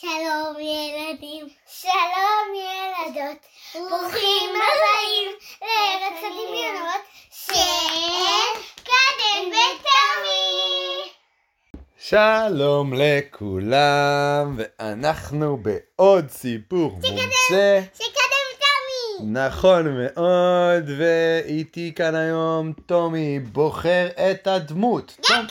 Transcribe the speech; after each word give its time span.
שלום 0.00 0.54
ילדים, 0.60 1.48
שלום 1.68 2.54
ילדות, 2.54 3.36
ברוכים 3.74 4.50
הבאים 4.50 5.30
לארץ 5.62 6.18
הדמיונות 6.18 7.00
של 7.30 8.60
קדם 8.84 9.48
ותמי. 9.48 11.10
שלום 11.98 12.94
לכולם, 12.96 14.56
ואנחנו 14.58 15.56
בעוד 15.56 16.28
סיפור 16.30 16.90
מומצא. 16.90 17.80
שקדם 17.94 18.44
ותמי. 18.54 19.32
נכון 19.32 19.88
מאוד, 20.02 20.84
ואיתי 20.98 21.92
כאן 21.96 22.14
היום 22.14 22.72
טומי 22.86 23.38
בוחר 23.40 24.08
את 24.30 24.46
הדמות. 24.46 25.16
טום- 25.28 25.46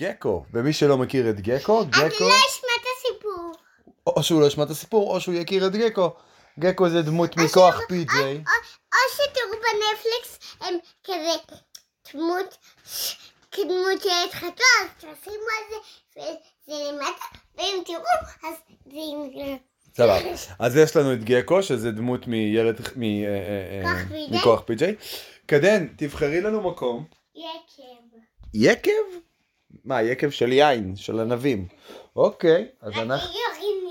גקו. 0.00 0.44
ומי 0.52 0.72
שלא 0.72 0.98
מכיר 0.98 1.30
את 1.30 1.40
גקו, 1.40 1.82
את 1.82 1.86
גקו, 1.90 2.00
לא 2.00 2.08
אשמע 2.08 2.28
את. 2.28 2.69
או 4.06 4.22
שהוא 4.22 4.40
לא 4.40 4.46
ישמע 4.46 4.64
את 4.64 4.70
הסיפור, 4.70 5.14
או 5.14 5.20
שהוא 5.20 5.34
יכיר 5.34 5.66
את 5.66 5.72
גקו. 5.72 6.10
גקו 6.58 6.88
זה 6.88 7.02
דמות 7.02 7.36
מכוח 7.36 7.80
פי.ג'יי. 7.88 8.34
או- 8.36 8.40
או 8.92 9.14
שתראו 9.14 9.60
בנטפליקס 9.62 10.56
הם 10.60 10.74
כזה 11.04 11.54
דמות, 12.14 12.56
כדמות 13.50 14.02
של 14.02 14.08
חתול, 14.38 14.50
אז 15.10 15.16
תשימו 15.20 15.36
על 15.36 15.64
זה, 15.70 16.20
וזה 16.20 16.90
למטה, 16.92 17.24
ואם 17.58 17.82
תראו, 17.86 18.02
אז 18.48 18.54
זה 18.86 18.98
עם... 19.12 19.56
סבבה. 19.94 20.18
אז 20.66 20.76
יש 20.76 20.96
לנו 20.96 21.12
את 21.12 21.24
גקו, 21.24 21.62
שזה 21.62 21.90
דמות 21.90 22.26
מילד, 22.26 22.80
מ- 22.96 23.02
אה, 23.02 23.28
אה, 23.84 23.88
אה. 23.88 24.04
מכוח 24.30 24.60
פי.ג'יי. 24.66 24.94
קדן, 25.46 25.86
תבחרי 25.96 26.40
לנו 26.40 26.70
מקום. 26.70 27.04
יקב. 27.34 28.16
יקב? 28.54 28.90
מה, 29.84 30.02
יקב 30.02 30.30
של 30.30 30.52
יין, 30.52 30.96
של 30.96 31.20
ענבים. 31.20 31.68
אוקיי, 32.16 32.68
אז 32.80 32.92
אנחנו... 32.96 33.28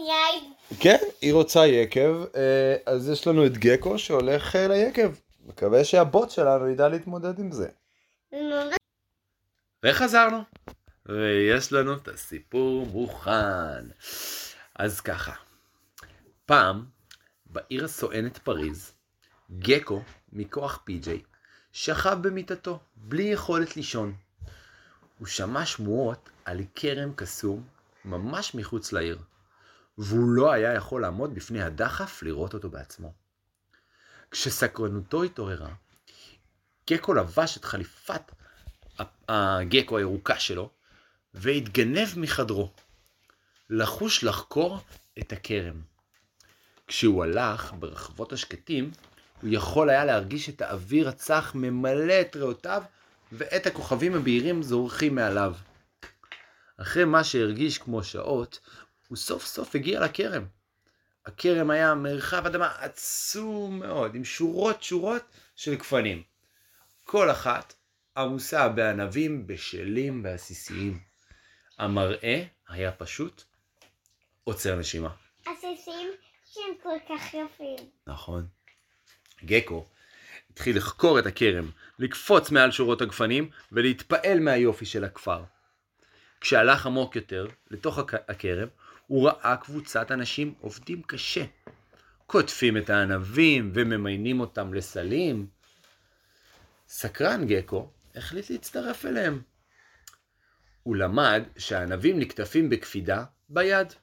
יין. 0.09 0.53
כן, 0.79 0.97
היא 1.21 1.33
רוצה 1.33 1.67
יקב, 1.67 2.23
אה, 2.35 2.75
אז 2.85 3.09
יש 3.09 3.27
לנו 3.27 3.45
את 3.45 3.57
גקו 3.57 3.99
שהולך 3.99 4.55
אה, 4.55 4.67
ליקב. 4.67 5.11
מקווה 5.45 5.83
שהבוט 5.83 6.29
שלנו 6.29 6.69
ידע 6.69 6.87
להתמודד 6.87 7.39
עם 7.39 7.51
זה. 7.51 7.67
וחזרנו. 9.83 10.43
ויש 11.05 11.73
לנו 11.73 11.93
את 11.93 12.07
הסיפור 12.07 12.85
מוכן. 12.85 13.85
אז 14.75 15.01
ככה, 15.01 15.33
פעם, 16.45 16.85
בעיר 17.45 17.85
הסואנת 17.85 18.37
פריז, 18.37 18.91
גקו, 19.59 20.01
מכוח 20.33 20.81
פי.ג'יי, 20.83 21.21
שכב 21.71 22.17
במיטתו, 22.21 22.79
בלי 22.95 23.23
יכולת 23.23 23.75
לישון. 23.75 24.13
הוא 25.19 25.27
שמע 25.27 25.65
שמועות 25.65 26.29
על 26.45 26.59
כרם 26.75 27.13
קסום 27.15 27.63
ממש 28.05 28.55
מחוץ 28.55 28.93
לעיר, 28.93 29.17
והוא 29.99 30.29
לא 30.29 30.51
היה 30.51 30.73
יכול 30.73 31.01
לעמוד 31.01 31.35
בפני 31.35 31.61
הדחף 31.61 32.23
לראות 32.23 32.53
אותו 32.53 32.69
בעצמו. 32.69 33.13
כשסקרנותו 34.31 35.23
התעוררה, 35.23 35.69
גקו 36.89 37.13
לבש 37.13 37.57
את 37.57 37.65
חליפת 37.65 38.21
הגקו 39.29 39.97
הירוקה 39.97 40.39
שלו, 40.39 40.69
והתגנב 41.33 42.07
מחדרו, 42.17 42.71
לחוש 43.69 44.23
לחקור 44.23 44.79
את 45.19 45.33
הכרם. 45.33 45.81
כשהוא 46.87 47.23
הלך 47.23 47.73
ברחבות 47.79 48.33
השקטים, 48.33 48.91
הוא 49.41 49.49
יכול 49.53 49.89
היה 49.89 50.05
להרגיש 50.05 50.49
את 50.49 50.61
האוויר 50.61 51.09
הצח 51.09 51.51
ממלא 51.55 52.21
את 52.21 52.35
ריאותיו, 52.35 52.83
ואת 53.31 53.67
הכוכבים 53.67 54.15
הבהירים 54.15 54.63
זורחים 54.63 55.15
מעליו. 55.15 55.55
אחרי 56.77 57.05
מה 57.05 57.23
שהרגיש 57.23 57.77
כמו 57.77 58.03
שעות, 58.03 58.59
הוא 59.09 59.17
סוף 59.17 59.45
סוף 59.45 59.75
הגיע 59.75 59.99
לכרם. 59.99 60.45
הכרם 61.25 61.69
היה 61.69 61.95
מרחב 61.95 62.45
אדמה 62.45 62.75
עצום 62.79 63.79
מאוד, 63.79 64.15
עם 64.15 64.25
שורות 64.25 64.83
שורות 64.83 65.21
של 65.55 65.75
גפנים. 65.75 66.23
כל 67.03 67.31
אחת 67.31 67.73
עמוסה 68.17 68.69
בענבים 68.69 69.47
בשלים 69.47 70.21
ועסיסיים. 70.23 70.99
המראה 71.77 72.43
היה 72.67 72.91
פשוט 72.91 73.43
עוצר 74.43 74.75
נשימה. 74.75 75.09
עסיסים 75.45 76.07
שהם 76.53 76.73
כל 76.83 76.97
כך 77.09 77.33
יפים. 77.33 77.89
נכון. 78.07 78.47
גקו 79.45 79.85
התחיל 80.51 80.77
לחקור 80.77 81.19
את 81.19 81.25
הכרם, 81.25 81.71
לקפוץ 81.99 82.51
מעל 82.51 82.71
שורות 82.71 83.01
הגפנים 83.01 83.49
ולהתפעל 83.71 84.39
מהיופי 84.39 84.85
של 84.85 85.03
הכפר. 85.03 85.43
כשהלך 86.41 86.85
עמוק 86.85 87.15
יותר 87.15 87.47
לתוך 87.71 87.99
הכ- 87.99 88.17
הכרם, 88.27 88.67
הוא 89.09 89.29
ראה 89.29 89.57
קבוצת 89.57 90.11
אנשים 90.11 90.53
עובדים 90.61 91.01
קשה. 91.01 91.45
קוטפים 92.25 92.77
את 92.77 92.89
הענבים 92.89 93.71
וממיינים 93.73 94.39
אותם 94.39 94.73
לסלים. 94.73 95.47
סקרן 96.87 97.47
גקו 97.47 97.89
החליט 98.15 98.49
להצטרף 98.49 99.05
אליהם. 99.05 99.41
הוא 100.83 100.95
למד 100.95 101.43
שהענבים 101.57 102.19
נקטפים 102.19 102.69
בקפידה 102.69 103.23
ביד, 103.49 103.93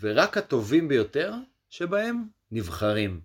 ורק 0.00 0.36
הטובים 0.36 0.88
ביותר 0.88 1.34
שבהם 1.70 2.24
נבחרים. 2.50 3.20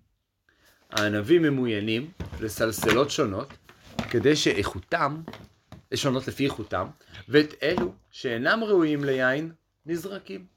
הענבים 0.90 1.42
ממוינים 1.42 2.10
לסלסלות 2.40 3.10
שונות, 3.10 3.52
כדי 4.10 4.36
שאיכותם, 4.36 5.22
שונות 5.94 6.28
לפי 6.28 6.44
איכותם, 6.44 6.86
ואת 7.28 7.54
אלו 7.62 7.94
שאינם 8.10 8.64
ראויים 8.64 9.04
ליין, 9.04 9.52
נזרקים. 9.86 10.55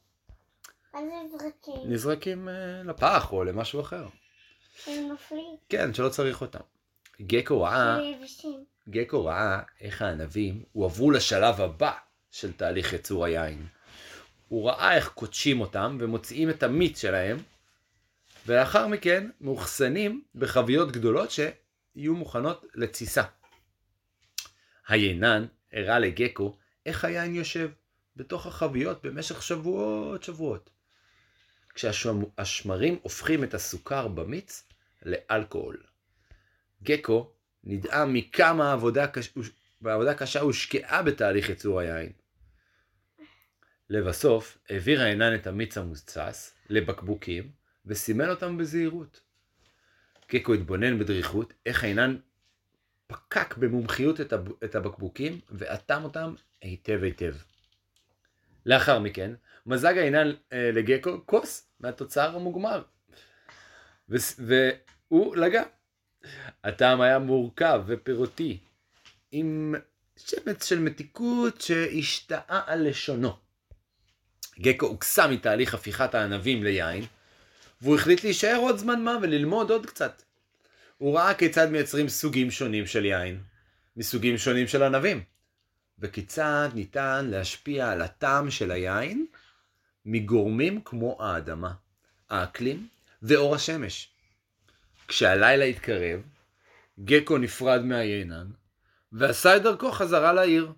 מה 0.93 0.99
זה 1.01 1.37
זרקים? 1.37 1.91
נזרקים 1.91 2.49
אה, 2.49 2.83
לפח 2.83 3.31
או 3.31 3.43
למשהו 3.43 3.81
אחר. 3.81 4.07
שהם 4.83 5.13
מפליאים. 5.13 5.55
כן, 5.69 5.93
שלא 5.93 6.09
צריך 6.09 6.41
אותם. 6.41 6.59
גקו 7.21 7.61
ראה. 7.61 7.97
גקו 8.89 9.25
ראה 9.25 9.61
איך 9.81 10.01
הענבים 10.01 10.63
הועברו 10.71 11.11
לשלב 11.11 11.61
הבא 11.61 11.91
של 12.31 12.53
תהליך 12.53 12.93
ייצור 12.93 13.25
היין. 13.25 13.67
הוא 14.47 14.69
ראה 14.69 14.95
איך 14.95 15.09
קודשים 15.09 15.61
אותם 15.61 15.97
ומוציאים 15.99 16.49
את 16.49 16.63
המיץ 16.63 17.01
שלהם, 17.01 17.37
ולאחר 18.45 18.87
מכן 18.87 19.29
מאוחסנים 19.41 20.23
בחביות 20.35 20.91
גדולות 20.91 21.29
שיהיו 21.31 22.15
מוכנות 22.15 22.65
לתסיסה. 22.75 23.23
היינן 24.87 25.45
הראה 25.73 25.99
לגקו 25.99 26.57
איך 26.85 27.05
היין 27.05 27.35
יושב 27.35 27.69
בתוך 28.15 28.45
החביות 28.45 29.05
במשך 29.05 29.43
שבועות 29.43 30.23
שבועות. 30.23 30.69
כשהשמרים 31.79 32.99
הופכים 33.01 33.43
את 33.43 33.53
הסוכר 33.53 34.07
במיץ 34.07 34.67
לאלכוהול. 35.05 35.83
גקו 36.83 37.31
נדהם 37.63 38.13
מכמה 38.13 38.73
עבודה, 38.73 39.07
קש... 39.07 39.33
בעבודה 39.81 40.13
קשה 40.13 40.39
הושקעה 40.39 41.03
בתהליך 41.03 41.49
ייצור 41.49 41.79
היין. 41.79 42.11
לבסוף, 43.89 44.57
העביר 44.69 45.01
העינן 45.01 45.35
את 45.35 45.47
המיץ 45.47 45.77
המוצס 45.77 46.55
לבקבוקים 46.69 47.51
וסימן 47.85 48.29
אותם 48.29 48.57
בזהירות. 48.57 49.21
גקו 50.31 50.53
התבונן 50.53 50.99
בדריכות 50.99 51.53
איך 51.65 51.83
העינן 51.83 52.17
פקק 53.07 53.57
במומחיות. 53.57 54.21
את 54.63 54.75
הבקבוקים 54.75 55.39
ואטם 55.49 56.03
אותם 56.03 56.33
היטב 56.61 57.03
היטב. 57.03 57.35
לאחר 58.65 58.99
מכן, 58.99 59.33
מזג 59.65 59.97
העינן 59.97 60.31
אה, 60.53 60.71
לגקו 60.73 61.25
כוס 61.25 61.68
מהתוצר 61.79 62.35
המוגמר. 62.35 62.83
והוא 64.09 65.35
לגע. 65.35 65.63
הטעם 66.63 67.01
היה 67.01 67.19
מורכב 67.19 67.83
ופירותי, 67.87 68.57
עם 69.31 69.75
שמץ 70.17 70.65
של 70.65 70.79
מתיקות 70.79 71.61
שהשתאה 71.61 72.61
על 72.65 72.87
לשונו. 72.89 73.37
גקו 74.59 74.85
הוקסם 74.85 75.31
מתהליך 75.31 75.73
הפיכת 75.73 76.15
הענבים 76.15 76.63
ליין, 76.63 77.05
והוא 77.81 77.95
החליט 77.95 78.23
להישאר 78.23 78.57
עוד 78.57 78.77
זמן 78.77 79.03
מה 79.03 79.17
וללמוד 79.21 79.71
עוד 79.71 79.85
קצת. 79.85 80.21
הוא 80.97 81.17
ראה 81.17 81.33
כיצד 81.33 81.69
מייצרים 81.69 82.09
סוגים 82.09 82.51
שונים 82.51 82.87
של 82.87 83.05
יין, 83.05 83.43
מסוגים 83.97 84.37
שונים 84.37 84.67
של 84.67 84.83
ענבים, 84.83 85.23
וכיצד 85.99 86.69
ניתן 86.73 87.25
להשפיע 87.29 87.91
על 87.91 88.01
הטעם 88.01 88.51
של 88.51 88.71
היין 88.71 89.25
מגורמים 90.11 90.81
כמו 90.81 91.17
האדמה, 91.19 91.73
האקלים 92.29 92.87
ואור 93.21 93.55
השמש. 93.55 94.09
כשהלילה 95.07 95.65
התקרב, 95.65 96.21
גקו 96.99 97.37
נפרד 97.37 97.81
מהיינן, 97.81 98.47
ועשה 99.11 99.57
את 99.57 99.63
דרכו 99.63 99.91
חזרה 99.91 100.33
לעיר. 100.33 100.73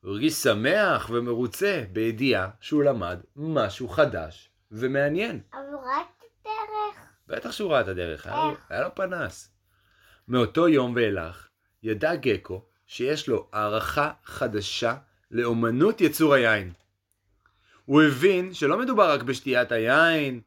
הוא 0.00 0.10
הרגיש 0.10 0.34
שמח 0.34 1.10
ומרוצה 1.10 1.84
בידיעה 1.92 2.50
שהוא 2.60 2.82
למד 2.82 3.18
משהו 3.36 3.88
חדש 3.88 4.50
ומעניין. 4.72 5.40
אבל 5.52 5.62
הוא 5.72 5.80
ראה 5.80 6.00
את 6.00 6.22
הדרך. 6.40 7.06
בטח 7.28 7.52
שהוא 7.52 7.72
ראה 7.72 7.80
את 7.80 7.88
הדרך, 7.88 8.26
היה? 8.26 8.54
היה 8.68 8.82
לו 8.82 8.94
פנס. 8.94 9.50
מאותו 10.28 10.68
יום 10.68 10.92
ואילך, 10.96 11.48
ידע 11.82 12.14
גקו 12.14 12.64
שיש 12.86 13.28
לו 13.28 13.48
הערכה 13.52 14.12
חדשה 14.24 14.96
לאומנות 15.30 16.00
יצור 16.00 16.34
היין. 16.34 16.72
הוא 17.84 18.02
הבין 18.02 18.54
שלא 18.54 18.78
מדובר 18.78 19.12
רק 19.12 19.22
בשתיית 19.22 19.72
היין, 19.72 20.40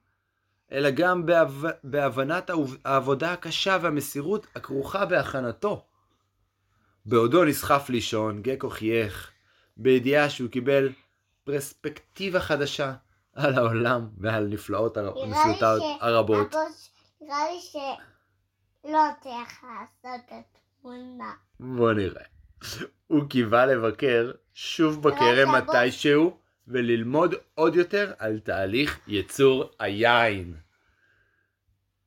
אלא 0.72 0.90
גם 0.90 1.26
בהב... 1.26 1.64
בהבנת 1.84 2.50
העבודה 2.86 3.34
הקשה 3.34 3.78
והמסירות 3.82 4.48
הכרוכה 4.56 5.06
בהכנתו. 5.06 5.86
בעודו 7.06 7.46
נסחף 7.46 7.90
לישון, 7.90 8.42
גקו 8.42 8.70
חייך, 8.70 9.32
בידיעה 9.78 10.30
שהוא 10.30 10.50
קיבל 10.50 10.90
פרספקטיבה 11.44 12.40
חדשה 12.40 12.94
על 13.34 13.54
העולם 13.54 14.08
ועל 14.18 14.48
נפלאות 14.48 14.98
נפלאותיו 14.98 15.78
הרבות. 16.02 16.56
נראה 17.22 17.38
לי 17.52 17.60
שלא 17.62 19.00
צריך 19.24 19.64
לעשות 19.64 20.22
את 20.28 20.32
התמונה. 20.80 21.34
בוא 21.60 21.94
נראה. 21.94 22.24
הוא 23.08 23.30
קיווה 23.30 23.66
לבקר 23.66 24.32
שוב 24.54 25.04
בכרם. 25.04 25.56
מתישהו 25.56 26.38
וללמוד 26.68 27.36
עוד 27.56 27.76
יותר 27.76 28.14
על 28.20 28.40
תהליך 28.40 29.00
ייצור 29.08 29.70
היין. 29.80 30.54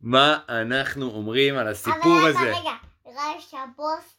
מה 0.01 0.39
אנחנו 0.49 1.11
אומרים 1.11 1.57
על 1.57 1.69
הסיפור 1.69 2.19
אבל 2.21 2.29
הזה? 2.29 2.39
רגע, 2.39 2.75
רגע, 3.07 3.21
לי 3.37 3.41
שהבוס 3.41 4.17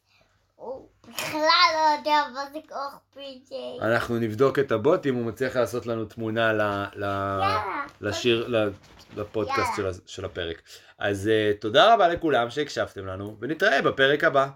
הוא 0.56 0.90
בכלל 1.08 1.42
לא 1.74 1.98
יודע 1.98 2.22
מה 2.34 2.46
זה 2.54 2.60
כוח 2.70 3.00
פי.ג'יי. 3.14 3.92
אנחנו 3.92 4.20
נבדוק 4.20 4.60
את 4.60 4.72
הבוט 4.72 5.06
אם 5.06 5.16
הוא 5.16 5.26
מצליח 5.26 5.56
לעשות 5.56 5.86
לנו 5.86 6.06
תמונה 6.06 6.54
ל, 6.54 6.62
ל, 6.62 7.04
יאללה. 7.04 7.86
לשיר, 8.02 8.48
ל- 8.48 8.70
לפודקאסט 9.16 9.72
של, 9.76 9.90
של 10.06 10.26
הפרק. 10.26 10.62
אז 10.98 11.30
uh, 11.30 11.62
תודה 11.62 11.94
רבה 11.94 12.08
לכולם 12.08 12.50
שהקשבתם 12.50 13.06
לנו, 13.06 13.38
ונתראה 13.40 13.82
בפרק 13.82 14.24
הבא. 14.24 14.50